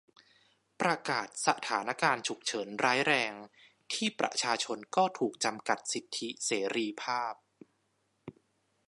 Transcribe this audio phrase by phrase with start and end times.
[0.81, 3.33] ประกาศสถานการณ์ฉุกเฉินร้ายแรง
[3.93, 7.33] ที่ประชาชนก็ถูกจำกัดสิทธิเสรีภาพ